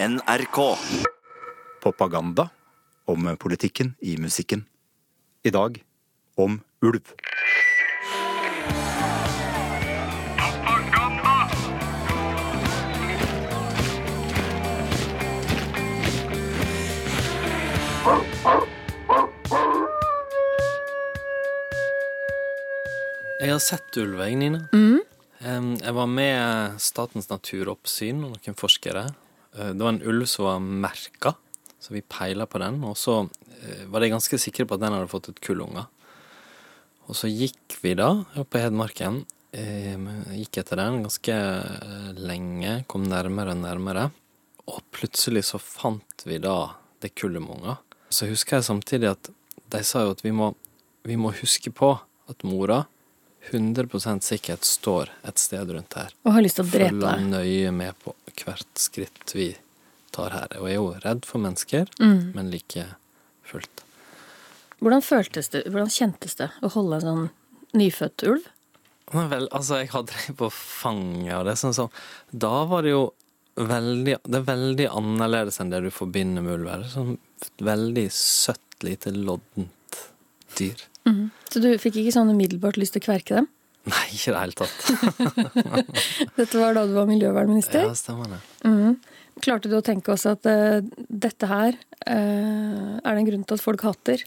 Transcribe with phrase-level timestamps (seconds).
[0.00, 0.78] NRK.
[1.82, 2.48] Propaganda
[3.04, 4.64] om politikken i musikken.
[5.42, 5.84] I dag
[6.34, 7.02] om ulv.
[23.40, 24.68] Jeg har sett ulv, jeg, Nina.
[24.70, 25.00] Mm.
[25.82, 29.08] Jeg var med Statens naturoppsyn og noen forskere.
[29.58, 31.34] Eh, Det var en ulv som var merka,
[31.80, 32.82] så vi peila på den.
[32.84, 33.20] Og så
[33.62, 35.88] eh, var de ganske sikre på at den hadde fått et kull unger.
[37.08, 39.22] Og så gikk vi da opp på Hedmarken.
[39.52, 39.96] eh,
[40.36, 41.36] Gikk etter den ganske
[42.18, 44.10] lenge, kom nærmere og nærmere.
[44.68, 47.78] Og plutselig så fant vi da det kullet med unger.
[48.10, 49.30] Så husker jeg samtidig at
[49.70, 50.54] de sa jo at vi må,
[51.04, 51.94] vi må huske på
[52.28, 52.82] at mora
[53.50, 56.10] 100% sikkert står et sted rundt her.
[56.26, 57.26] Og har lyst til å drepe Følger deg.
[57.32, 58.14] nøye med på
[58.44, 59.56] hvert skritt vi
[60.12, 60.48] tar her.
[60.60, 62.32] Og er jo redd for mennesker, Mm.
[62.34, 62.84] men like
[63.44, 63.84] fullt.
[64.80, 67.30] Hvordan føltes det, hvordan kjentes det å holde en sånn
[67.74, 68.44] nyfødt ulv?
[69.14, 71.90] Men vel, altså, jeg hadde drevet på fanget, og det er sånn sånn
[72.36, 73.12] Da var det jo
[73.56, 76.66] veldig Det er veldig annerledes enn det du forbinder med ulv.
[76.68, 77.18] Det er Sånn
[77.58, 79.98] veldig søtt, lite loddent
[80.56, 80.76] dyr.
[81.48, 83.48] Så du fikk ikke sånn umiddelbart lyst til å kverke dem?
[83.88, 84.78] Nei, ikke i det hele tatt.
[86.38, 87.86] Dette var da du var miljøvernminister?
[87.88, 88.40] Ja, stemmer det.
[88.68, 88.98] Mm.
[89.44, 93.56] Klarte du å tenke også at uh, dette her uh, er det en grunn til
[93.56, 94.24] at folk hater?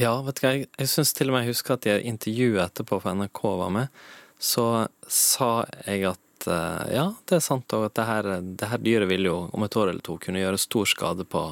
[0.00, 2.06] Ja, vet du hva, jeg, jeg syns til og med jeg husker at i et
[2.10, 4.04] intervju etterpå for NRK var med,
[4.42, 4.66] så
[5.06, 5.50] sa
[5.86, 9.28] jeg at eh, ja, det er sant òg at det her, det her dyret vil
[9.30, 11.44] jo om et år eller to kunne gjøre stor skade på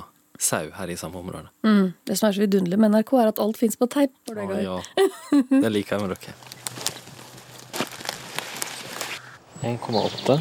[0.42, 1.48] sau her i samme område.
[1.62, 1.92] Mm.
[2.06, 4.14] Det som er så vidunderlig med NRK, er at alt fins på teip.
[4.28, 4.78] Det ja.
[5.62, 6.34] Det liker jeg med dere.
[9.62, 10.38] 1,8.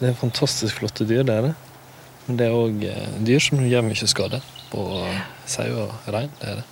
[0.00, 1.54] Det er fantastisk flotte dyr, det er det.
[2.26, 2.84] Men det er òg
[3.24, 4.82] dyr som gjør mye skade på
[5.48, 6.32] sau og rein.
[6.40, 6.66] Det er det.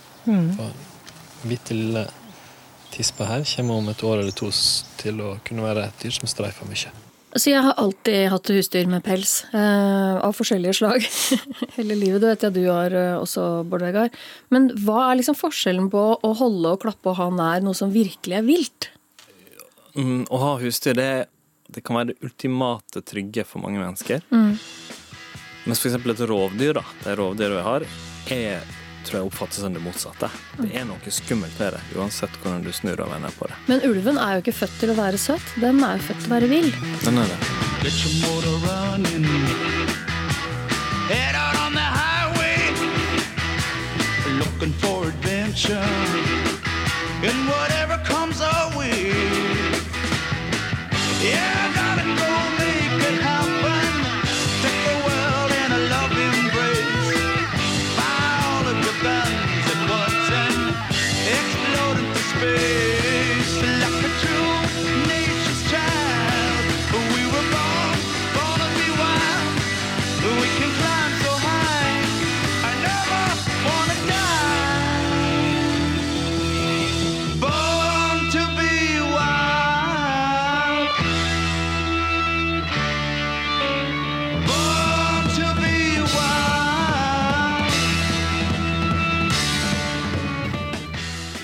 [0.56, 2.04] For bitte lille
[2.92, 4.50] tispa her kommer om et år eller to
[5.00, 6.92] til å kunne være et dyr som streifer mye.
[7.32, 11.06] Altså, jeg har alltid hatt husdyr med pels, eh, av forskjellige slag.
[11.78, 12.20] Hele livet.
[12.20, 14.10] Det vet jeg du har eh, også, Bård Vegar.
[14.52, 17.94] Men hva er liksom forskjellen på å holde og klappe og ha nær noe som
[17.94, 18.90] virkelig er vilt?
[19.96, 21.10] Mm, å ha husdyr, det,
[21.72, 24.20] det kan være det ultimate trygge for mange mennesker.
[24.28, 24.52] Mm.
[25.64, 27.88] Mens eksempel et rovdyr, da, det rovdyret vi har,
[28.36, 28.72] er,
[29.06, 30.28] tror jeg oppfattes som det motsatte.
[30.58, 33.56] Det er noe skummelt ved det, uansett hvordan du snur og vender på det.
[33.70, 35.46] Men ulven er jo ikke født til å være søt.
[35.62, 36.70] Den er jo født til å være vill.
[37.04, 37.38] Den er det.
[37.82, 39.26] Get your motor running.
[41.10, 42.58] Head out on the highway.
[44.38, 45.88] Looking for adventure.
[47.28, 49.12] And whatever comes our way.
[51.22, 51.51] Yeah,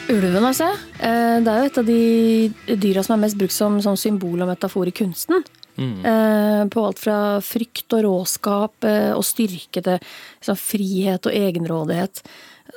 [0.09, 0.71] Ulven, altså.
[1.05, 4.41] eh, Det er jo et av de dyra som er mest brukt som, som symbol
[4.41, 5.45] og metafor i kunsten.
[5.79, 6.71] Mm.
[6.75, 12.23] På alt fra frykt og råskap eh, og styrke til liksom, frihet og egenrådighet.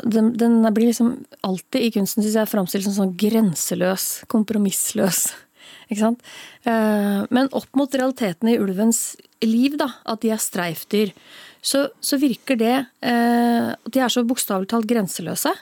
[0.05, 5.31] Den, den blir liksom alltid i kunsten synes jeg, framstilt som sånn grenseløs, kompromissløs.
[5.89, 6.21] Ikke sant?
[6.67, 11.15] Eh, Men opp mot realiteten i ulvens liv, da, at de er streifdyr,
[11.61, 15.55] så, så virker det eh, at de er så bokstavelig talt grenseløse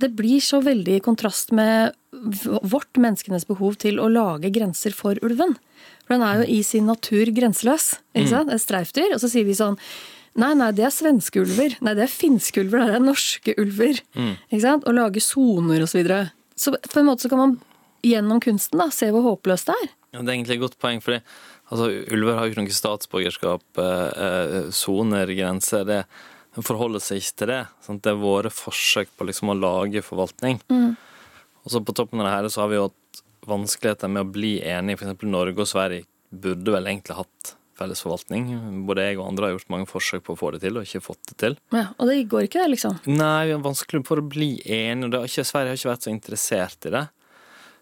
[0.00, 1.96] det blir så veldig i kontrast med
[2.66, 5.56] vårt menneskenes behov til å lage grenser for ulven.
[6.04, 7.92] For den er jo i sin natur grenseløs.
[8.16, 8.52] ikke sant?
[8.52, 9.14] Et streifdyr.
[9.14, 9.78] Og så sier vi sånn
[10.38, 11.72] Nei, nei, det er svenske ulver.
[11.82, 12.84] Nei, det er finske ulver.
[12.84, 13.98] Nei, det er norske ulver.
[14.46, 14.84] Ikke sant?
[14.86, 16.20] Og lage soner og så videre.
[16.54, 17.56] Så på en måte så kan man
[18.06, 19.88] gjennom kunsten da, se hvor håpløst det er.
[20.14, 21.18] Ja, det er egentlig et godt poeng, fordi
[21.70, 25.84] altså, ulver har jo ikke noe statsborgerskap, eh, soner, grenser.
[25.86, 26.00] Det
[26.58, 27.60] forholder seg ikke til det.
[27.86, 28.02] Sant?
[28.04, 30.60] Det er våre forsøk på liksom, å lage forvaltning.
[31.60, 34.32] Og så på toppen av det her så har vi jo hatt vanskeligheter med å
[34.34, 35.00] bli enige.
[35.00, 38.50] Eksempel Norge og Sverige burde vel egentlig hatt felles forvaltning.
[38.88, 41.04] Både jeg og andre har gjort mange forsøk på å få det til, og ikke
[41.04, 41.56] fått det til.
[41.74, 42.98] Ja, og det går ikke, det, liksom.
[43.08, 45.12] Nei, vi er vanskelig for å bli enige.
[45.12, 47.06] det har ikke, Sverige har ikke vært så interessert i det.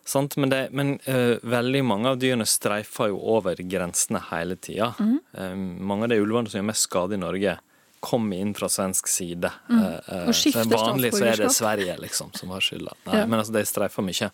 [0.09, 0.39] Sant?
[0.41, 4.95] Men, det, men uh, veldig mange av dyrene streifer jo over grensene hele tida.
[5.03, 5.19] Mm.
[5.35, 5.57] Uh,
[5.91, 7.59] mange av de ulvene som gjør mest skade i Norge,
[8.05, 9.51] kommer inn fra svensk side.
[9.69, 10.33] Mm.
[10.33, 11.51] skifter så vanlig så er det.
[11.55, 12.95] Sverige liksom som har skylda.
[13.09, 13.25] Ja.
[13.27, 14.31] Men altså, de streifer mye.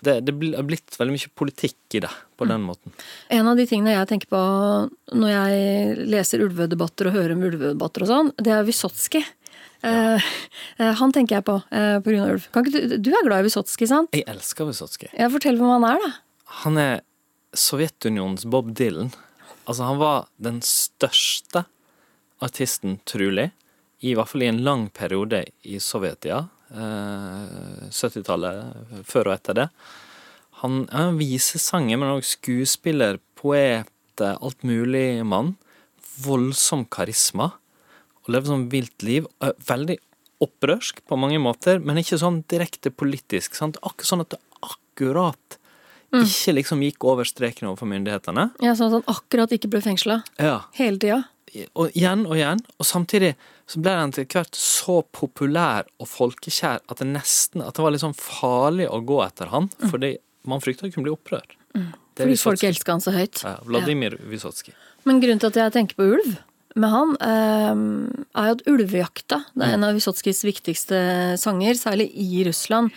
[0.00, 2.94] Det, det er blitt veldig mye politikk i det, på den måten.
[3.32, 4.42] En av de tingene jeg tenker på
[5.12, 9.24] når jeg leser ulvedebatter og hører om ulvedebatter og sånn, det er Wysotskij.
[9.82, 10.18] Ja.
[10.78, 12.44] Uh, han tenker jeg på uh, av ulv.
[12.70, 14.14] Du, du er glad i Wysotskij, sant?
[14.14, 15.10] Jeg elsker Wysotskij.
[15.32, 16.12] Fortell hvem han er, da.
[16.62, 17.02] Han er
[17.58, 19.12] Sovjetunionens Bob Dylan.
[19.66, 21.64] Altså, han var den største
[22.42, 23.50] artisten, trolig,
[24.02, 26.40] i hvert fall i en lang periode i Sovjetia.
[26.72, 29.66] Eh, 70-tallet, før og etter det.
[30.62, 33.86] Han er en visesanger, men òg skuespiller, poet,
[34.20, 35.54] eh, alt mulig mann.
[36.22, 37.52] Voldsom karisma.
[38.22, 39.26] Og lever sånn vilt liv.
[39.42, 39.98] Eh, Veldig
[40.42, 43.54] opprørsk på mange måter, men ikke sånn direkte politisk.
[43.54, 43.76] Sant?
[43.82, 45.58] Akkurat sånn at det akkurat
[46.12, 48.50] ikke liksom gikk over streken overfor myndighetene.
[48.60, 51.22] Ja, Sånn at han akkurat ikke ble fengsla Ja, hele tida.
[51.74, 52.62] Og igjen og igjen.
[52.78, 53.32] Og samtidig
[53.70, 57.94] så ble han til hvert så populær og folkekjær at det nesten at det var
[57.94, 60.16] litt sånn farlig å gå etter han, fordi
[60.48, 61.56] man frykta han kunne bli opprørt.
[61.76, 61.90] Mm.
[62.18, 63.42] Fordi folk elsker elska han så høyt.
[63.46, 64.74] Ja, Vladimir Vysotsky.
[65.08, 66.34] Men grunnen til at jeg tenker på ulv
[66.74, 67.80] med han, eh,
[68.40, 71.00] er jo at ulvejakta det er en av Vysotskijs viktigste
[71.40, 72.92] sanger, særlig i Russland.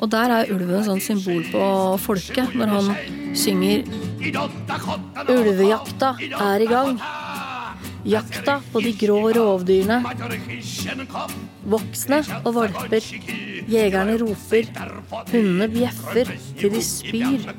[0.00, 1.64] Og der er ulven et sånt symbol på
[2.00, 2.86] folket, når han
[3.36, 3.84] synger
[5.28, 6.96] Ulvejakta er i gang.
[8.05, 10.01] Jakta på de grå rovdyrene.
[11.65, 13.11] Voksne og valper.
[13.69, 14.69] Jegerne roper.
[15.31, 17.49] Hundene bjeffer til de spyr.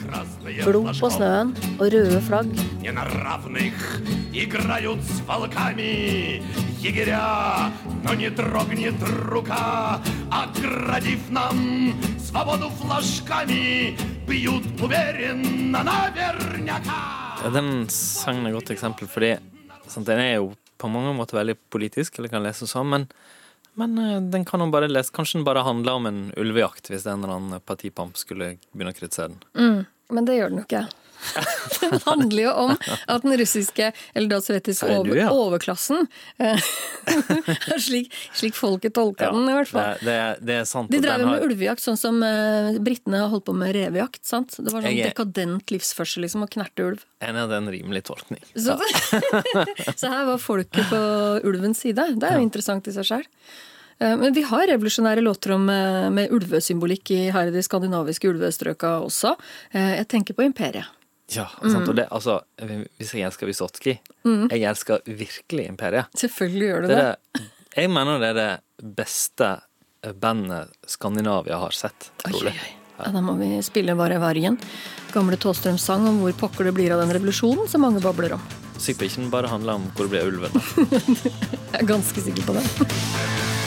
[0.65, 2.55] Blod på snøen og røde flagg.
[2.97, 4.01] Неравных
[4.33, 6.43] играют с волками
[6.81, 7.73] Егеря,
[8.05, 10.01] но не дрогнет рука
[10.31, 19.37] Оградив нам свободу флажками Бьют уверенно наверняка Ja, den sangen er et godt eksempel, fordi
[19.94, 20.52] sant, den er jo
[20.82, 23.08] på mange måter veldig politisk, eller kan leses sånn, men,
[23.80, 27.06] men eh, den kan jo bare lese Kanskje den bare handler om en ulvejakt, hvis
[27.06, 29.44] en eller annen partipamp skulle begynne å kritisere den.
[30.12, 30.88] Men det gjør den jo ikke.
[31.82, 35.28] Den handler jo om at den russiske, eller da sovjetiske over, ja.
[35.30, 36.08] overklassen
[36.42, 36.72] eh,
[37.86, 40.02] slik, slik folket tolka den, i hvert fall.
[40.02, 40.90] det, det er sant.
[40.90, 44.24] De drev jo med har- ulvejakt, sånn som uh, britene holdt på med revejakt.
[44.26, 44.58] sant?
[44.58, 47.06] Det var sånn er- dekadent livsførsel, liksom, å knerte ulv.
[47.22, 48.42] En av den rimelige rimelig tolkning.
[48.56, 48.78] Så,
[50.00, 51.02] så her var folket på
[51.48, 52.16] ulvens side.
[52.20, 53.26] Det er jo interessant i seg sjøl.
[54.02, 58.96] Men vi har revolusjonære låter om, eh, med ulvesymbolikk i her i de skandinaviske ulvestrøka
[59.06, 59.36] også.
[59.74, 60.86] Eh, Jeg tenker på Imperiet.
[61.32, 63.94] Ja, sant, og det, altså, Hvis jeg elsker Vysotsky
[64.52, 66.06] Jeg elsker virkelig Imperiet.
[66.18, 67.16] Selvfølgelig gjør du Det det.
[67.38, 68.34] det, jeg mener det er
[68.82, 69.62] det beste
[70.20, 72.52] bandet Skandinavia har sett, trolig.
[72.52, 73.06] oi, oi.
[73.06, 74.60] Ja, da må vi spille Var er vargen?
[75.14, 78.42] Gamle Tåstrøms sang om hvor pokker det blir av den revolusjonen som mange babler om.
[78.78, 80.52] Sikker på ikke den bare handler om hvor det blir ulven.
[81.72, 83.61] Jeg er ganske sikker på det.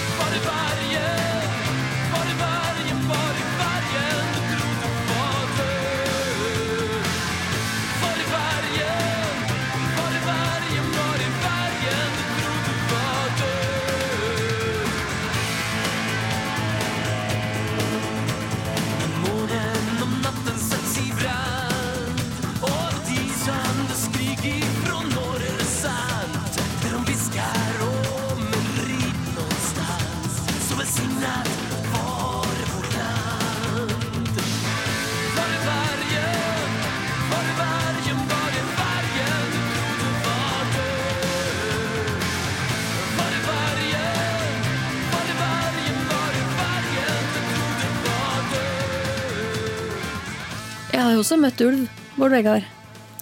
[50.94, 52.66] Jeg har jo også møtt ulv, Bård Vegard.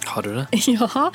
[0.05, 0.43] Har du det?
[0.75, 1.05] Ja, ja,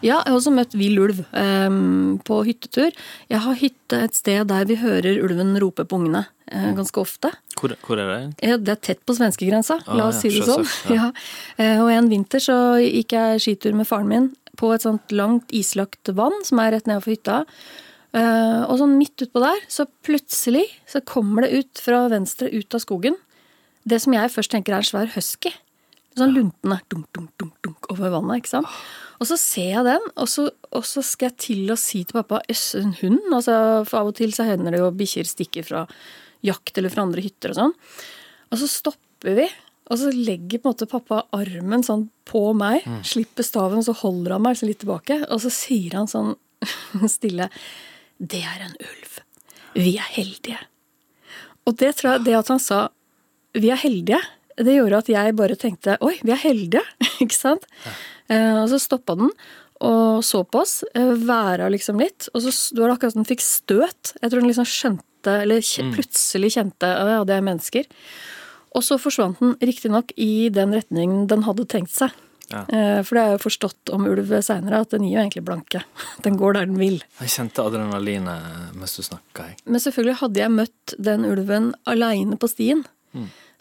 [0.00, 2.94] jeg har også møtt vill ulv um, på hyttetur.
[3.28, 6.22] Jeg har hytte et sted der vi hører ulven rope på ungene
[6.54, 7.32] uh, ganske ofte.
[7.60, 8.20] Hvor, hvor er det?
[8.48, 10.64] Ja, det er tett på svenskegrensa, Ah, la oss ja, si det sånn.
[10.94, 11.10] Ja.
[11.58, 15.52] Uh, Og en vinter så gikk jeg skitur med faren min på et sånt langt
[15.52, 17.42] islagt vann som er rett nedenfor hytta.
[18.16, 22.72] Uh, Og sånn midt utpå der, så plutselig så kommer det ut fra venstre ut
[22.78, 23.20] av skogen
[23.86, 25.52] det som jeg først tenker er en svær husky.
[26.16, 28.76] Sånn luntende dunk, dunk, dunk, dunk over vannet, ikke sant.
[29.20, 32.16] Og så ser jeg den, og så, og så skal jeg til å si til
[32.16, 33.20] pappa jøss, en hund?
[33.36, 33.56] Altså,
[33.88, 35.84] for av og til så hender det jo bikkjer stikker fra
[36.46, 37.74] jakt eller fra andre hytter og sånn.
[38.52, 39.46] Og så stopper vi,
[39.86, 43.96] og så legger på en måte pappa armen sånn på meg, slipper staven, og så
[44.00, 46.34] holder han meg så litt tilbake, og så sier han sånn
[47.16, 47.50] stille
[48.16, 49.20] Det er en ulv.
[49.76, 50.62] Vi er heldige.
[51.68, 52.86] Og det tror jeg, det at han sa
[53.56, 54.18] vi er heldige,
[54.56, 56.82] det gjorde at jeg bare tenkte oi, vi er heldige,
[57.24, 57.66] ikke sant?
[57.84, 57.94] Ja.
[58.62, 59.30] og så stoppa den
[59.84, 62.30] og så på oss, eh, væra liksom litt.
[62.32, 64.14] Og så var det akkurat som den fikk støt.
[64.22, 65.60] Jeg tror den liksom skjønte, eller
[65.92, 67.84] plutselig kjente at ja, det er mennesker.
[68.72, 72.14] Og så forsvant den riktignok i den retningen den hadde tenkt seg.
[72.48, 72.62] Ja.
[72.70, 75.80] Eh, For det er jo forstått om ulv seinere at den gir jo egentlig blanke.
[76.24, 77.00] Den går der den vil.
[77.20, 79.58] Jeg kjente adrenalinet mens du snakka, jeg.
[79.66, 82.86] Men selvfølgelig hadde jeg møtt den ulven aleine på stien,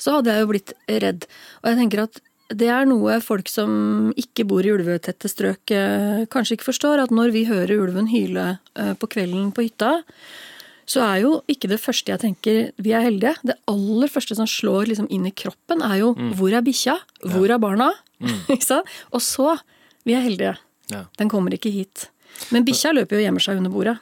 [0.01, 0.73] så hadde jeg jo blitt
[1.03, 1.27] redd.
[1.63, 2.21] Og jeg tenker at
[2.53, 7.01] det er noe folk som ikke bor i ulvetette strøk, eh, kanskje ikke forstår.
[7.01, 10.03] At når vi hører ulven hyle eh, på kvelden på hytta,
[10.85, 13.33] så er jo ikke det første jeg tenker vi er heldige.
[13.41, 16.99] Det aller første som slår liksom inn i kroppen, er jo hvor er bikkja?
[17.33, 17.89] Hvor er barna?
[18.21, 18.45] Mm.
[19.15, 19.55] Og så
[20.05, 20.53] vi er heldige.
[20.93, 21.07] Ja.
[21.17, 22.11] Den kommer ikke hit.
[22.53, 23.95] Men bikkja løper jo og gjemmer seg under bordet.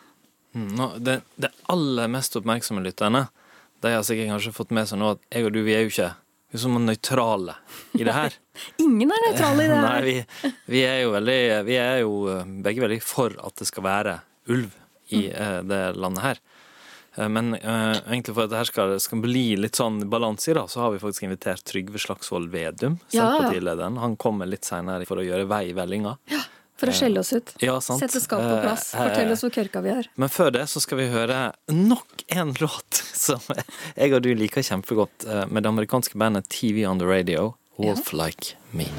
[0.53, 3.23] Mm, det, det aller mest oppmerksomme lytterne,
[3.83, 5.91] de har sikkert kanskje fått med seg nå at jeg og du, vi er jo
[5.93, 6.11] ikke
[6.53, 7.55] vi er som nøytrale
[7.97, 8.35] i det her.
[8.83, 10.05] Ingen er nøytrale i det Nei, her.
[10.05, 14.19] vi, vi er veldig Vi er jo eh, begge veldig for at det skal være
[14.53, 14.75] ulv
[15.13, 16.41] i eh, det landet her.
[17.17, 20.55] Eh, Men uh, egentlig for at det her skal, skal bli litt sånn balanse i,
[20.57, 23.89] da, så har vi faktisk invitert Trygve Slagsvold Vedum, Ja, ja.
[24.05, 26.15] Han kommer litt seinere for å gjøre vei i vellinga.
[26.83, 27.53] For å skjelle oss ut.
[27.63, 28.03] Ja, sant.
[28.03, 28.89] Sette skapet på plass.
[28.91, 30.09] Eh, eh, Fortell oss hvor kørka vi er.
[30.19, 31.39] Men før det så skal vi høre
[31.71, 33.39] nok en låt som
[33.95, 38.11] jeg og du liker kjempegodt, eh, med det amerikanske bandet TV on the Radio, Wolf
[38.13, 38.91] Like Me.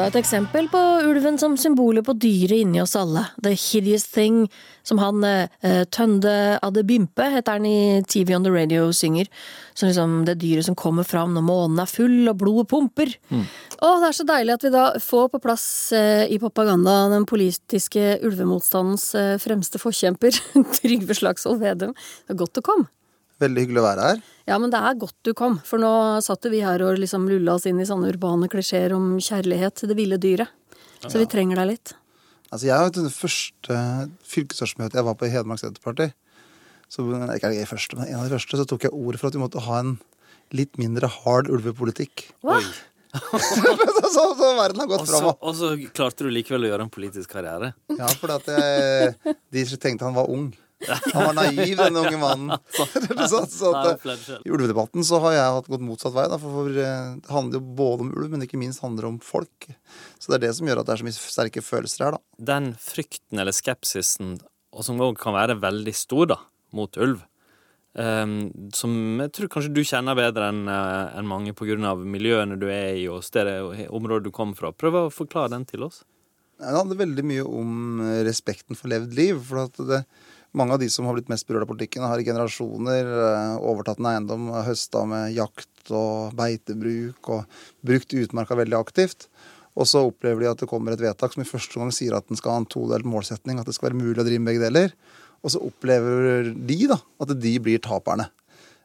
[0.00, 3.26] Enda et eksempel på ulven som symbolet på dyret inni oss alle.
[3.44, 4.46] The hideous thing,
[4.80, 9.28] som han eh, Tønde Adebimpe, heter han i TV on the Radio, synger.
[9.76, 13.12] Som liksom det dyret som kommer fram når månen er full og blodet pumper.
[13.28, 17.28] Å, det er så deilig at vi da får på plass eh, i propaganda den
[17.28, 20.40] politiske ulvemotstandens eh, fremste forkjemper,
[20.80, 21.92] Trygve Slagsvold Vedum.
[22.24, 22.88] Det er godt å kom.
[23.40, 24.22] Veldig hyggelig å være her.
[24.50, 25.90] Ja, men det er godt du kom, for nå
[26.24, 29.80] satt jo vi her og liksom lulla oss inn i sånne urbane klisjeer om kjærlighet
[29.80, 30.52] til det ville dyret.
[31.06, 31.94] Så vi trenger deg litt.
[32.50, 33.78] Altså, jeg var det første
[34.28, 36.10] fylkesårsmøtet jeg var på i Hedmark Senterparti.
[36.90, 37.04] Så,
[37.36, 39.42] ikke jeg første, men en av de første, så tok jeg ordet for at vi
[39.44, 39.94] måtte ha en
[40.56, 42.26] litt mindre hard ulvepolitikk.
[42.42, 42.58] Hva?
[43.14, 43.70] så,
[44.10, 45.38] så, så verden har gått Og så, fram.
[45.38, 47.72] og så klarte du likevel å gjøre en politisk karriere.
[47.94, 50.50] Ja, fordi at jeg, de tenkte han var ung.
[50.88, 52.58] Han var naiv, den unge mannen.
[53.30, 54.06] så, så at.
[54.44, 56.26] I ulvedebatten så har jeg hatt gått motsatt vei.
[56.32, 59.18] Da, for, eh, Det handler jo både om ulv, men ikke minst handler det om
[59.24, 59.68] folk.
[60.18, 62.18] Så det er det som gjør at det er så mye sterke følelser her.
[62.18, 62.46] da.
[62.52, 64.38] Den frykten eller skepsisen,
[64.72, 66.40] og som òg kan være veldig stor, da,
[66.76, 67.26] mot ulv,
[67.90, 72.68] Um, som jeg tror kanskje du kjenner bedre enn uh, en mange av miljøene du
[72.70, 74.70] er i og stedet, og området du kommer fra.
[74.70, 76.04] Prøv å forklare den til oss.
[76.60, 79.38] Det handler veldig mye om eh, respekten for levd liv.
[79.48, 80.02] for at det,
[80.56, 84.00] Mange av de som har blitt mest berørt av politikken, har i generasjoner eh, overtatt
[84.02, 89.28] en eiendom, høsta med jakt og beitebruk og brukt utmarka veldig aktivt.
[89.78, 92.26] Og så opplever de at det kommer et vedtak som i første gang sier at
[92.26, 94.66] den skal ha en todelt målsetning, at det skal være mulig å drive med begge
[94.66, 94.94] deler.
[95.40, 98.26] Og så opplever de da at de blir taperne.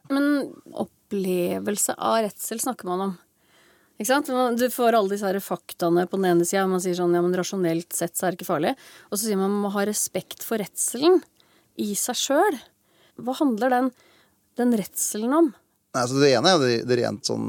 [0.06, 3.16] Men opplevelse av redsel snakker man om.
[3.96, 4.30] Ikke sant?
[4.60, 6.66] Du får alle disse her faktaene på den ene sida.
[6.70, 8.76] Man sier sånn ja, men rasjonelt sett så er det ikke farlig.
[9.10, 11.18] Og så sier man man må ha respekt for redselen
[11.82, 12.58] i seg sjøl.
[13.22, 13.88] Hva handler den,
[14.60, 15.54] den redselen om?
[15.96, 17.46] Nei, altså Det ene er jo det, det rent sånn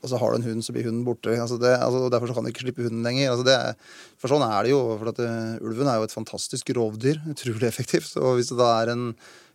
[0.00, 1.34] Altså Har du en hund, så blir hunden borte.
[1.36, 3.34] Altså det, altså Derfor kan du ikke slippe hunden lenger.
[3.34, 3.56] Altså det,
[4.16, 4.78] for sånn er det jo.
[4.96, 7.20] for at eh, Ulven er jo et fantastisk rovdyr.
[7.28, 8.14] Utrolig effektivt.
[8.16, 9.02] Og hvis det da er en,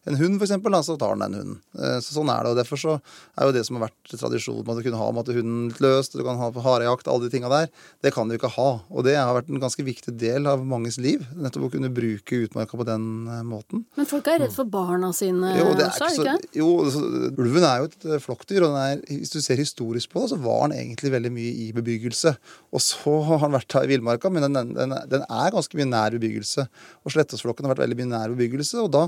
[0.05, 1.57] en hund, eksempel, så tar den den hunden.
[1.79, 2.51] Eh, Så sånn er det.
[2.53, 2.93] og Derfor så
[3.37, 5.81] er jo det som har vært tradisjon med du kunne ha med at hunden litt
[5.81, 7.69] løst, du kan ha på harejakt, alle de tinga der,
[8.05, 8.67] det kan du ikke ha.
[8.91, 11.25] Og det har vært en ganske viktig del av manges liv.
[11.33, 13.85] Nettopp å kunne bruke utmarka på den eh, måten.
[13.97, 17.01] Men folk er redd for barna sine Jo, det er også, ikke så, jo, altså,
[17.41, 20.33] ulven er jo et eh, flokkdyr, og den er, hvis du ser historisk på det,
[20.35, 22.35] så var den egentlig veldig mye i bebyggelse.
[22.75, 25.89] Og så har han vært her i villmarka, men den, den, den er ganske mye
[25.89, 26.67] nær bebyggelse.
[27.05, 29.07] Og Slettåsflokken har vært veldig mye nær bebyggelse, og da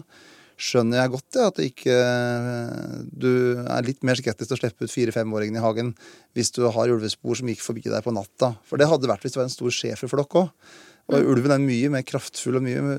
[0.57, 4.87] skjønner jeg godt ja, at ikke, eh, du er litt mer skeptisk til å slippe
[4.87, 5.93] ut fire-femåringene i hagen
[6.37, 8.55] hvis du har ulvespor som gikk forbi deg på natta.
[8.65, 10.49] For det hadde vært hvis det var en stor schæferflokk òg.
[11.07, 12.97] Og ulven er mye mer kraftfull og mye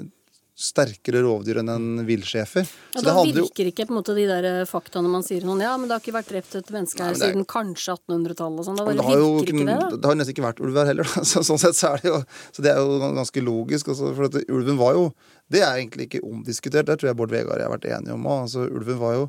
[0.58, 2.66] sterkere rovdyr enn en villsjefer.
[2.98, 5.76] Og da virker ikke på en måte de der eh, faktaene man sier sånn Ja,
[5.78, 8.66] men det har ikke vært drept et menneske her Nei, er- siden kanskje 1800-tallet og
[8.66, 8.80] sånn.
[8.82, 9.90] Det har jo ikke det, da.
[9.94, 11.06] det har nesten ikke vært ulv her heller.
[11.14, 11.22] Da.
[11.30, 12.18] Så, sånn sett så er det jo
[12.56, 13.92] Så det er jo ganske logisk.
[13.94, 15.04] Altså, for at ulven var jo
[15.46, 16.90] Det er egentlig ikke omdiskutert.
[16.90, 18.42] Det tror jeg Bård Vegar og jeg har vært enige om òg.
[18.48, 19.28] Altså, ulven var jo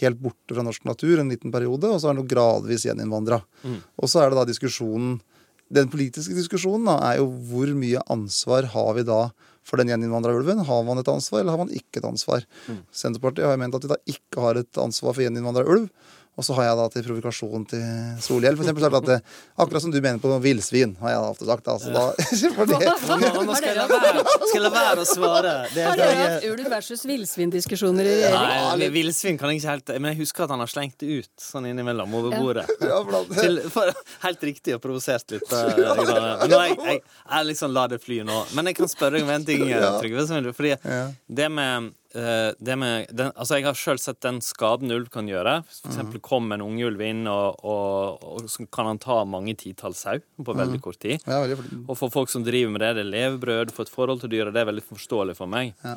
[0.00, 3.40] helt borte fra norsk natur en liten periode, og så er den gradvis gjeninnvandra.
[3.98, 5.18] Og så er det da diskusjonen
[5.70, 9.20] Den politiske diskusjonen da, er jo hvor mye ansvar har vi da
[9.70, 10.64] for den gjeninnvandra ulven?
[10.66, 12.46] Har man et ansvar, eller har man ikke et ansvar?
[12.92, 15.86] Senterpartiet har jo ment at de da ikke har et ansvar for gjeninnvandra ulv.
[16.40, 17.82] Og så har jeg da til provokasjon til
[18.24, 19.16] Solhjell for eksempel, sagt at det,
[19.60, 21.68] akkurat som du mener på villsvin, har jeg da ofte sagt.
[21.68, 22.04] Altså, da,
[22.56, 25.52] for det, Nå, skal jeg la være, skal jeg la være å svare.
[25.74, 28.80] Det Har er dere hatt ulv versus villsvindiskusjoner i regjering?
[28.80, 31.44] Nei, villsvin kan jeg ikke helt Men jeg husker at han har slengt det ut
[31.44, 32.66] sånn innimellom over bordet.
[32.90, 33.02] ja,
[33.36, 33.92] Til, for,
[34.24, 35.52] helt riktig og provosert litt.
[35.52, 35.84] eh.
[36.40, 38.40] Men jeg, jeg, jeg liksom lar det fly nå.
[38.56, 40.24] Men jeg kan spørre deg om en ting, eh, Trygve.
[40.30, 41.02] som Fordi Ja.
[41.28, 45.28] det med eh, det med den, altså Jeg har sjøl sett den skaden ulv kan
[45.30, 45.60] gjøre.
[45.70, 50.02] For eksempel kom en ungulv inn, og, og, og så kan han ta mange titalls
[50.02, 51.20] sau på veldig kort tid.
[51.26, 51.84] ja, veldig.
[51.88, 54.52] Og for folk som driver med det, det er levebrød, for et forhold til dyret,
[54.56, 55.70] det er veldig forståelig for meg.
[55.84, 55.94] Ja.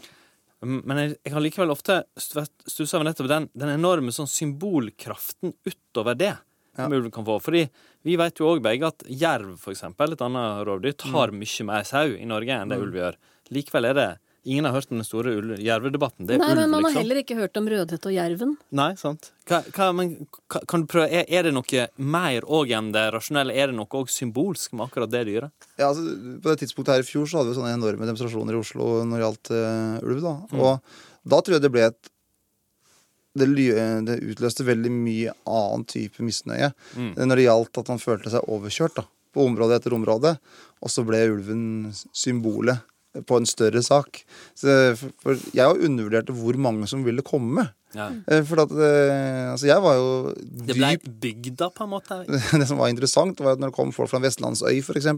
[0.63, 6.15] Men jeg, jeg har likevel ofte stussa over nettopp den, den enorme sånn symbolkraften utover
[6.15, 6.35] det
[6.75, 7.35] som ulven kan få.
[7.43, 7.65] Fordi
[8.07, 11.39] vi vet jo òg begge at jerv, for eksempel, et annet rovdyr, tar Mm.
[11.43, 13.15] mye mer sau i Norge enn det ulv gjør.
[13.53, 14.07] Likevel er det
[14.43, 16.27] Ingen har hørt om den store ulv- jervedebatten.
[16.27, 16.99] Det er Nei, ulv, men man har liksom.
[16.99, 18.55] heller ikke hørt om Rødhette og Jerven.
[18.75, 19.29] Nei, sant.
[19.47, 20.09] Hva, hva, men,
[20.51, 23.55] kan du prøve, er, er det noe mer òg enn det rasjonelle?
[23.55, 25.69] Er det noe òg symbolsk med akkurat det dyret?
[25.77, 26.03] Ja, altså,
[26.43, 29.15] på det tidspunktet her i fjor så hadde vi sånne enorme demonstrasjoner i Oslo når
[29.15, 30.25] det gjaldt uh, ulv.
[30.27, 30.35] da.
[30.59, 32.13] Og da tror jeg det ble et
[33.33, 33.47] det,
[34.05, 38.99] det utløste veldig mye annen type misnøye når det gjaldt at han følte seg overkjørt
[38.99, 40.35] da, på område etter område.
[40.83, 41.63] Og så ble ulven
[42.13, 42.83] symbolet
[43.21, 44.23] på en større sak.
[44.57, 47.69] Så, for, jeg undervurderte hvor mange som ville komme.
[47.93, 48.07] Ja.
[48.25, 50.89] Eh, For at, eh, altså jeg var jo Det ble
[51.21, 52.17] bygda, på en måte.
[52.59, 55.11] det som var interessant, var at når det kom folk fra en vestlandsøy, f.eks.,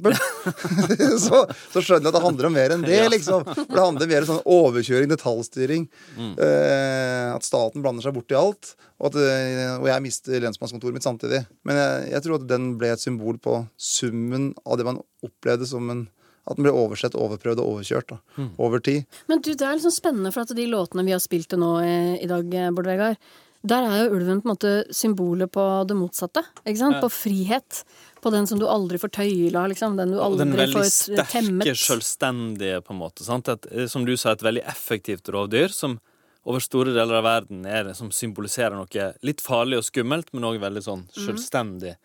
[1.26, 3.46] så, så skjønner jeg at det handler om mer enn det, liksom.
[3.48, 5.88] For det handler mer om sånn overkjøring, detaljstyring.
[6.20, 8.76] Eh, at staten blander seg bort i alt.
[9.00, 11.46] Og, at, eh, og jeg mister lensmannskontoret mitt samtidig.
[11.68, 15.68] Men jeg, jeg tror at den ble et symbol på summen av det man opplevde
[15.70, 16.06] som en
[16.46, 18.20] At den ble oversett, overprøvd og overkjørt da,
[18.62, 19.06] over tid.
[19.28, 21.72] Men du, det er liksom spennende, for at de låtene vi har spilt til nå
[21.82, 23.18] i, i dag, eh, Bård Vegard,
[23.66, 26.44] der er jo ulven på en måte symbolet på det motsatte.
[26.68, 27.00] Ikke sant?
[27.02, 27.80] På frihet.
[28.22, 29.98] På den som du aldri får tøyla, liksom.
[29.98, 33.26] Den du aldri den veldig får t- sterke, selvstendige, på en måte.
[33.26, 33.50] Sant?
[33.50, 35.98] Et, eh, som du sa, et veldig effektivt rovdyr som
[36.46, 40.46] over store deler av verden er det som symboliserer noe litt farlig og skummelt, men
[40.46, 41.26] òg veldig sånn selvstendig.
[41.26, 41.96] selvstendig.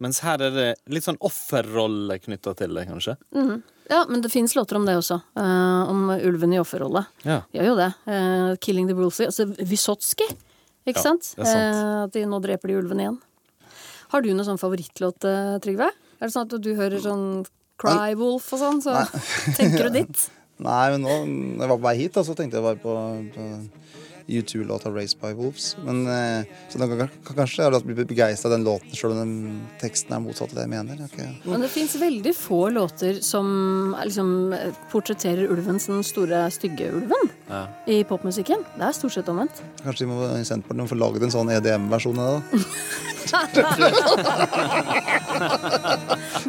[0.00, 3.16] Mens her er det litt sånn offerrolle knytta til det, kanskje.
[3.90, 5.18] Ja, men det fins låter om det også.
[5.36, 7.02] Uh, om ulven i offerrolle.
[7.26, 7.40] Ja.
[7.52, 7.88] Gjør jo det.
[8.06, 9.28] Uh, 'Killing the Wolfie'.
[9.28, 10.28] Altså Wysotski,
[10.86, 11.34] ikke Ja, sant?
[11.36, 11.76] det er sant.
[11.76, 13.18] Uh, at de nå dreper de ulven igjen.
[14.10, 15.20] Har du noen sånn favorittlåt,
[15.62, 15.90] Trygve?
[16.20, 17.44] Er det sånn at du hører sånn
[17.80, 18.96] Cry Wolf og sånn, så
[19.56, 20.24] tenker du ditt?
[20.60, 21.14] Nei, men nå,
[21.62, 22.94] jeg var på vei hit, da, så tenkte jeg bare på,
[23.36, 23.44] på
[24.30, 25.76] U2-låta 'Raised by Wolves'.
[25.84, 29.60] Men eh, Så ganger kan kanskje jeg blitt begeistra av den låten, sjøl om den
[29.80, 30.96] teksten er motsatt av det jeg mener.
[30.96, 35.94] Jeg ikke- Men det fins veldig få låter som er liksom eh, portretterer ulven som
[35.94, 37.66] den store, stygge ulven Ja.
[37.86, 38.64] i popmusikken.
[38.78, 39.62] Det er stort sett omvendt.
[39.84, 42.50] Kanskje vi må i Senterpartiet må få lagd en sånn EDM-versjon av det?
[42.50, 42.56] da?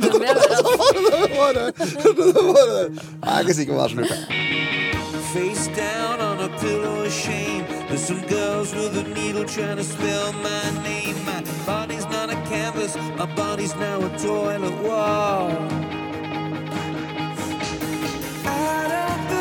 [0.01, 0.09] Det
[1.33, 1.53] var
[3.21, 4.15] Nei, jeg er ikke sikker på om det er så lurt.
[5.33, 7.65] Face down on a pillow of shame.
[7.87, 11.15] There's some girls with a needle trying to spell my name.
[11.23, 15.51] My body's not a canvas, my body's now a toilet wall.
[18.43, 19.40] I don't believe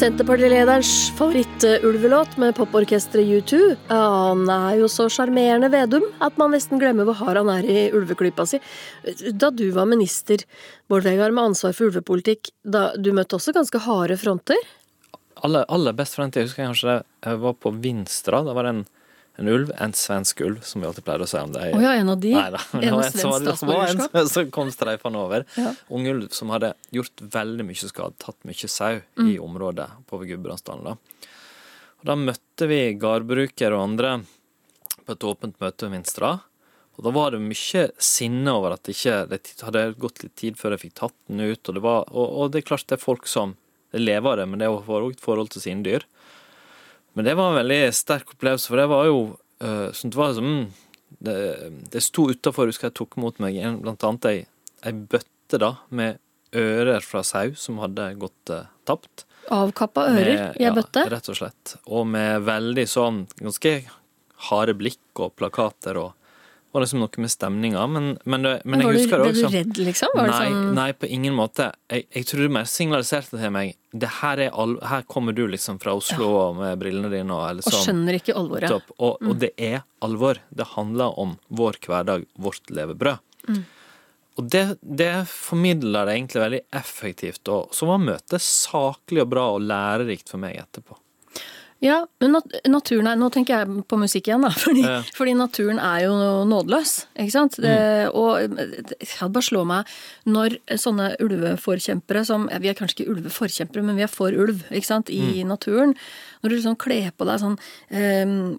[0.00, 3.58] Senterpartilederens favorittulvelåt med poporkesteret U2.
[3.90, 7.82] Han er jo så sjarmerende Vedum at man nesten glemmer hvor hard han er i
[7.92, 8.62] ulveklypa si.
[9.36, 10.40] Da du var minister,
[10.88, 14.56] Bård Vegar, med ansvar for ulvepolitikk, da du møtte også ganske harde fronter?
[15.44, 18.42] aller, aller best til, jeg husker jeg kanskje jeg var på Vinstra.
[18.46, 18.82] Da var det en
[19.36, 21.70] en ulv, en svensk ulv, som vi alltid pleier å si om det.
[21.76, 22.32] Å ja, en av de?
[22.34, 22.60] Nei da.
[22.80, 24.12] En av svensk statsborgerskap?
[24.12, 25.46] det en som kom streifende over.
[25.56, 25.72] Ja.
[25.88, 29.30] Ung ulv som hadde gjort veldig mye skade, tatt mye sau Mm.
[29.30, 30.84] i området på Gudbrandsdalen.
[30.84, 31.28] Da.
[32.00, 34.12] Og da møtte vi gårdbrukere og andre
[35.06, 36.40] på et åpent møte ved Vinstra.
[36.98, 40.76] Og da var det mye sinne over at ikke, det hadde gått litt tid før
[40.76, 41.62] jeg fikk tatt den ut.
[41.68, 43.56] Og det, var, og, og det er klart det er folk som
[43.96, 46.04] lever av det, men det er også et forhold til sine dyr.
[47.14, 49.18] Men det var en veldig sterk opplevelse, for det var jo
[49.64, 50.50] uh, sånn, det var som
[51.20, 51.36] det,
[51.92, 54.36] det sto utafor, husker jeg tok mot meg en, blant annet ei,
[54.86, 56.20] ei bøtte da, med
[56.56, 59.26] ører fra sau som hadde gått uh, tapt.
[59.50, 61.04] Avkappa ører Med- i ei ja, bøtte?
[61.10, 61.74] Rett og slett.
[61.90, 63.74] Og med veldig sånn ganske
[64.50, 66.14] harde blikk og plakater og
[66.72, 69.32] var liksom noe med stemninga, men, men, det- men Men jeg var du, det det
[69.32, 70.08] ble du redd, liksom?
[70.14, 71.72] Var det Nei, sånn nei, på ingen måte.
[71.90, 75.46] Jeg, jeg tror det mer signaliserte til meg det her, er al her kommer du
[75.50, 76.52] liksom fra Oslo ja.
[76.60, 77.82] med brillene dine og eller Og sånn.
[77.88, 78.70] skjønner ikke alvoret.
[78.98, 79.28] Og, Mm.
[79.30, 80.38] og det er alvor.
[80.54, 83.18] Det handler om vår hverdag, vårt levebrød.
[83.48, 83.64] Mm.
[84.38, 89.48] Og det, det formidler det egentlig veldig effektivt, og så var møtet saklig og bra
[89.56, 90.96] og lærerikt for meg etterpå.
[91.80, 94.50] Ja, men nat naturen er Nå tenker jeg på musikk igjen, da.
[94.64, 94.98] Fordi, Ja.
[95.00, 95.12] Mm.
[95.16, 96.12] fordi naturen er jo
[96.44, 97.56] nådeløs, ikke sant.
[97.56, 97.76] Det,
[98.12, 99.86] og det det bare slår meg
[100.28, 104.86] når sånne ulveforkjempere som Vi er kanskje ikke ulveforkjempere, men vi er for ulv, ikke
[104.90, 105.48] sant, i Mm.
[105.48, 105.94] naturen.
[106.42, 107.58] Når du liksom kler på deg sånn
[107.90, 108.58] eh,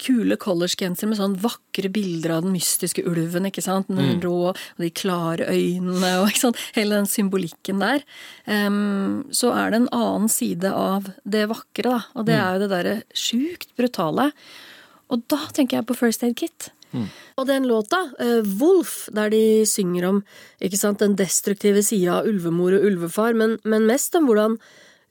[0.00, 3.88] kule collegegensere med sånn vakre bilder av den mystiske ulven, ikke sant.
[3.88, 3.98] Mm.
[3.98, 6.62] Den rå, og de klare øynene, og ikke sant.
[6.76, 8.04] Hele den symbolikken der.
[8.44, 12.00] Um, så er det en annen side av det vakre, da.
[12.16, 14.30] Og det er jo det derre sjukt brutale.
[15.12, 16.70] Og da tenker jeg på First Aid Kit.
[17.36, 20.22] Og den låta, uh, Wolf, der de synger om
[20.64, 24.56] ikke sant, den destruktive sida av ulvemor og ulvefar, men, men mest om hvordan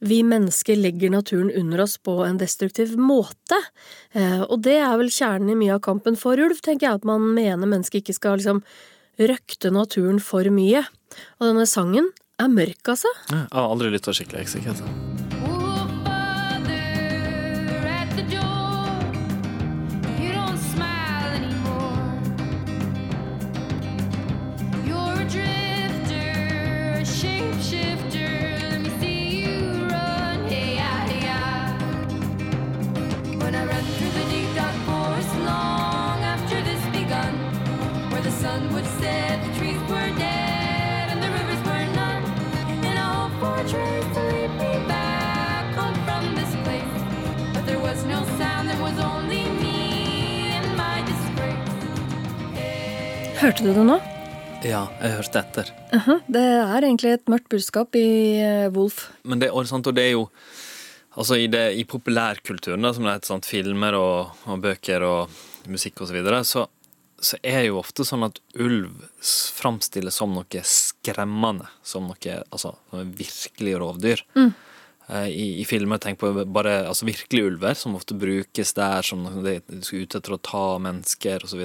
[0.06, 3.58] vi mennesker legger naturen under oss på en destruktiv måte.
[4.14, 7.08] Eh, og det er vel kjernen i mye av kampen for ulv, tenker jeg, at
[7.10, 8.62] man mener mennesket ikke skal liksom
[9.18, 10.86] røkte naturen for mye.
[11.40, 13.12] Og denne sangen er mørk, altså.
[13.32, 14.50] Jeg har aldri lytta skikkelig.
[14.60, 15.25] Jeg er
[53.46, 53.96] Hørte du det nå?
[54.66, 55.68] Ja, jeg hørte etter.
[55.94, 58.08] Aha, det er egentlig et mørkt budskap i
[58.42, 59.04] eh, Wolf.
[59.22, 60.24] Men det, og, sant, og det er jo
[61.16, 65.38] Altså i, det, i populærkulturen, da, som det heter, sant, filmer og, og bøker og
[65.72, 66.66] musikk osv., så, videre, så
[67.26, 69.06] så er det jo ofte sånn at ulv
[69.56, 71.70] framstilles som noe skremmende.
[71.86, 74.26] Som noe altså, som virkelig rovdyr.
[74.42, 79.24] Eh, I, I filmer, tenk på bare altså, virkelige ulver, som ofte brukes der som
[79.46, 81.64] de skal ute etter å ta mennesker osv.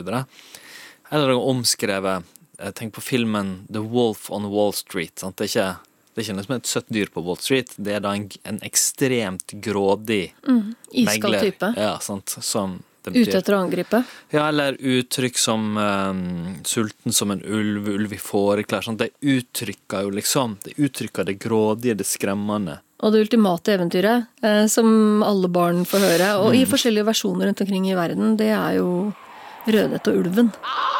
[1.10, 2.22] Eller omskrevet
[2.58, 5.18] eh, Tenk på filmen The Wolf on Wall Street.
[5.18, 5.36] Sant?
[5.36, 5.70] Det er ikke
[6.14, 9.52] det ikke liksom et søtt dyr på Wall Street, det er da en, en ekstremt
[9.62, 11.40] grådig Iskald megler.
[11.46, 11.68] type.
[11.78, 12.34] Ja, sant.
[12.42, 12.80] Som.
[13.06, 14.02] Ute etter å angripe.
[14.34, 18.82] Ja, eller uttrykk som um, sulten som en ulv, ulv i fåreklær.
[18.84, 18.98] Sånn.
[19.00, 22.80] Det uttrykker jo liksom Det uttrykker det grådige, det skremmende.
[23.00, 26.58] Og det ultimate eventyret, eh, som alle barn får høre, og Mm.
[26.60, 29.14] i forskjellige versjoner rundt omkring i verden, det er jo
[29.66, 30.52] Rødhette og ulven.
[30.60, 30.99] Who's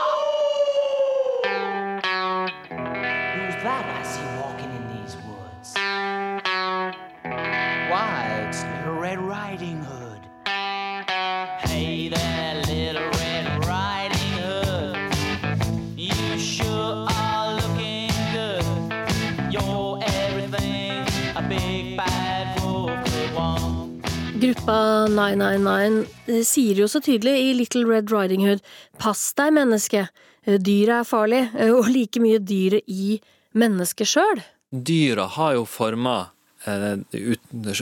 [25.13, 28.65] 999 eh, sier jo så tydelig i Little Red Riding Hood
[29.03, 30.07] pass deg, menneske.
[30.47, 33.19] Dyret er farlig, eh, og like mye dyret i
[33.59, 34.43] mennesket sjøl.
[34.71, 36.31] Dyra har jo forma
[36.65, 37.03] eh,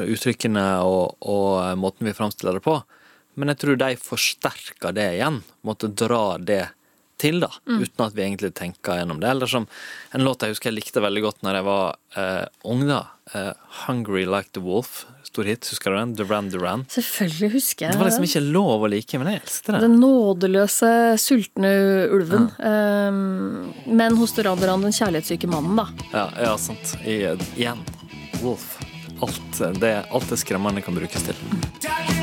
[0.08, 2.78] uttrykkene og, og eh, måten vi framstiller det på,
[3.38, 5.42] men jeg tror de forsterker det igjen.
[5.66, 6.64] Måtte dra det
[7.18, 9.30] til, da, uten at vi egentlig tenker gjennom det.
[9.32, 9.68] Eller som
[10.14, 13.04] en låt jeg husker jeg likte veldig godt når jeg var eh, ung, da.
[13.34, 15.04] Eh, 'Hungry Like The Wolf'.
[15.28, 16.14] Stor hit, husker du den?
[16.16, 16.86] Duran Duran.
[16.88, 19.80] Selvfølgelig husker jeg Det var liksom ikke lov å like, men jeg elsket det.
[19.84, 21.72] Den nådeløse, sultne
[22.16, 22.48] ulven.
[22.58, 25.88] Eh, men hos Duran Duran den kjærlighetssyke mannen, da.
[26.14, 26.96] Ja, ja sant.
[27.04, 27.20] I,
[27.58, 27.84] igjen.
[28.40, 28.78] Wolf.
[29.20, 31.46] Alt det, alt det skremmende kan brukes til.
[31.82, 32.17] Dark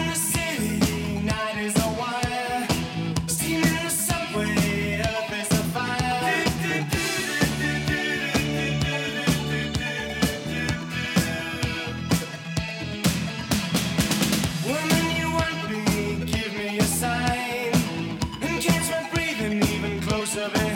[20.36, 20.75] sauver.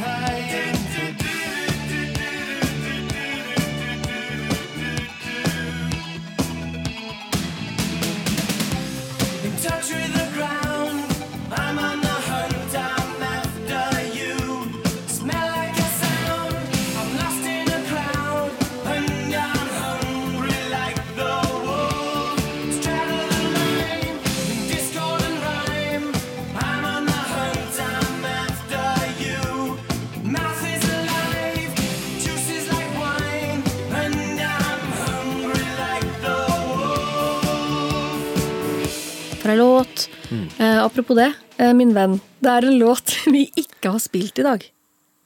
[41.00, 42.20] Apropos det, eh, min venn.
[42.44, 44.66] Det er en låt vi ikke har spilt i dag.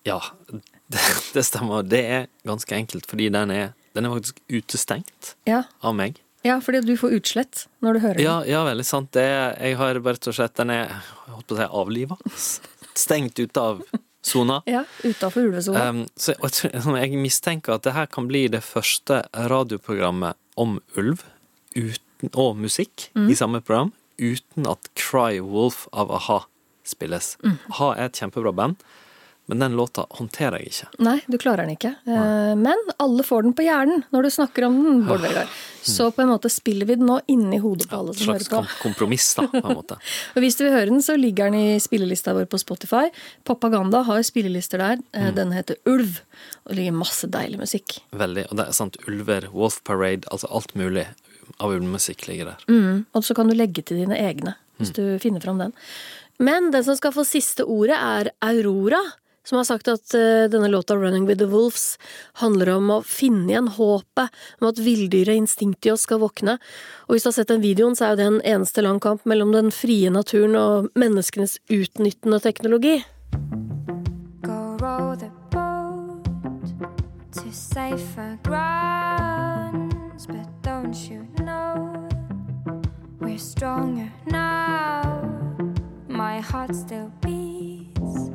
[0.06, 0.20] Ja,
[0.88, 1.02] det,
[1.34, 1.82] det stemmer.
[1.88, 6.20] Det er ganske enkelt, fordi den er, den er faktisk utestengt Ja, av meg.
[6.46, 8.26] ja fordi du får utslett når du hører den.
[8.28, 9.12] Ja, ja veldig sant.
[9.16, 11.02] Det jeg har bare og slett Den er jeg
[11.34, 12.20] holdt på å si avliva.
[12.94, 13.82] Stengt ute av
[14.22, 14.62] sona.
[14.70, 15.90] Ja, Utafor ulvesona.
[15.90, 21.24] Um, så jeg, jeg mistenker at det her kan bli det første radioprogrammet om ulv
[21.74, 26.42] uten, og musikk i samme program, uten at Cry Wolf av a-ha
[26.84, 27.36] spilles.
[27.44, 28.82] A-ha er et kjempebra band,
[29.52, 30.86] men den låta håndterer jeg ikke.
[31.04, 31.90] Nei, du klarer den ikke.
[32.08, 32.54] Nei.
[32.56, 35.50] Men alle får den på hjernen når du snakker om den, Bård Vegar.
[35.84, 38.62] Så på en måte spiller vi den nå inni hodet på alle som hører på.
[38.64, 39.98] Slags kompromiss, da, på en måte.
[40.38, 43.10] Og hvis du vil høre den, så ligger den i spillelista vår på Spotify.
[43.44, 45.04] Propaganda har spillelister der.
[45.12, 45.36] Eh, Mm.
[45.42, 46.22] Den heter Ulv.
[46.64, 47.98] Og det ligger masse deilig musikk.
[48.16, 48.46] Veldig.
[48.52, 51.04] Og det er sant, ulver, Wolf Parade, altså alt mulig
[51.60, 52.68] av ulvemusikk ligger der.
[52.70, 53.06] Mm.
[53.14, 55.76] Og så kan du legge til dine egne, hvis du finner fram den.
[56.44, 59.02] Men den som skal få siste ordet, er Aurora.
[59.44, 61.98] Som har sagt at eh, denne låta 'Running with the Wolves'
[62.34, 64.30] handler om å finne igjen håpet
[64.62, 66.56] om at villdyret instinktet i oss skal våkne.
[67.08, 69.26] Og hvis du har sett den videoen, så er jo det en eneste lang kamp
[69.28, 73.04] mellom den frie naturen og menneskenes utnyttende teknologi.
[74.48, 76.24] Go roll the boat
[77.36, 81.33] to safer grounds, but don't you know
[83.34, 85.02] we're stronger now?
[86.08, 88.30] My heart still beats,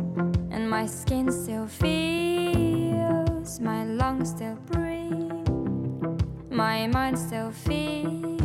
[0.51, 5.47] and my skin still feels, my lungs still breathe,
[6.51, 8.41] my mind still feels,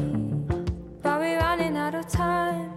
[1.02, 2.70] but we're running out of time.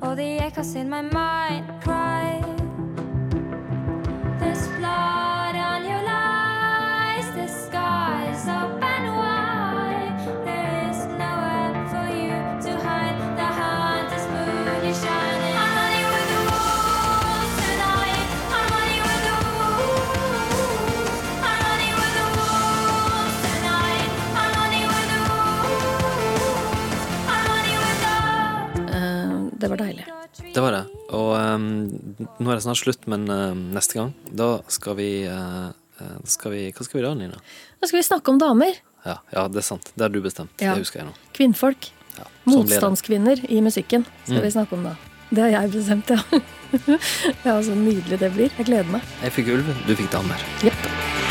[0.00, 1.75] All the echoes in my mind
[32.38, 35.68] nå er det snart slutt, men uh, neste gang, da skal vi, eh,
[36.28, 37.40] skal vi Hva skal vi da, Nina?
[37.80, 38.78] Da skal vi snakke om damer.
[39.06, 39.92] Ja, ja det er sant.
[39.94, 40.52] Det har du bestemt.
[40.60, 40.74] Ja.
[40.74, 41.14] Det husker jeg nå.
[41.36, 41.90] Kvinnfolk.
[42.16, 42.52] Ja, sånn.
[42.54, 44.42] Motstandskvinner i musikken skal Mm.
[44.42, 44.96] vi snakke om da.
[45.30, 46.20] Det har jeg bestemt, ja.
[47.46, 48.50] ja, Så nydelig det blir.
[48.58, 49.02] Jeg gleder meg.
[49.22, 50.46] Jeg fikk ulv, du fikk damer.
[50.62, 51.25] Jepp.